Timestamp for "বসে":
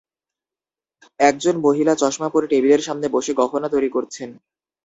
3.09-3.31